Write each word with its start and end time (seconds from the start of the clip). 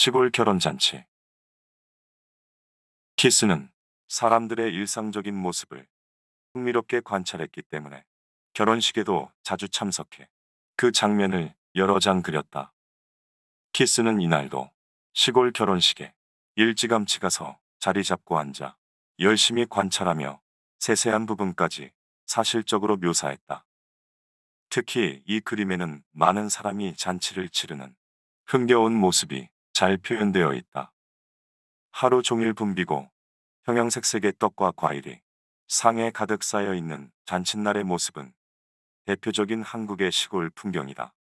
시골 0.00 0.30
결혼잔치. 0.30 1.04
키스는 3.16 3.68
사람들의 4.06 4.72
일상적인 4.72 5.34
모습을 5.34 5.88
흥미롭게 6.54 7.00
관찰했기 7.00 7.62
때문에 7.62 8.04
결혼식에도 8.52 9.32
자주 9.42 9.68
참석해 9.68 10.28
그 10.76 10.92
장면을 10.92 11.52
여러 11.74 11.98
장 11.98 12.22
그렸다. 12.22 12.72
키스는 13.72 14.20
이날도 14.20 14.70
시골 15.14 15.50
결혼식에 15.50 16.14
일찌감치 16.54 17.18
가서 17.18 17.58
자리 17.80 18.04
잡고 18.04 18.38
앉아 18.38 18.76
열심히 19.18 19.66
관찰하며 19.68 20.40
세세한 20.78 21.26
부분까지 21.26 21.90
사실적으로 22.24 22.98
묘사했다. 22.98 23.66
특히 24.70 25.24
이 25.26 25.40
그림에는 25.40 26.04
많은 26.12 26.48
사람이 26.48 26.94
잔치를 26.94 27.48
치르는 27.48 27.96
흥겨운 28.46 28.94
모습이 28.94 29.48
잘 29.78 29.96
표현되어 29.96 30.54
있다. 30.54 30.92
하루 31.92 32.20
종일 32.20 32.52
붐비고 32.52 33.08
형형색색의 33.62 34.32
떡과 34.40 34.72
과일이 34.72 35.20
상에 35.68 36.10
가득 36.10 36.42
쌓여 36.42 36.74
있는 36.74 37.12
잔칫날의 37.26 37.84
모습은 37.84 38.34
대표적인 39.04 39.62
한국의 39.62 40.10
시골 40.10 40.50
풍경이다. 40.50 41.14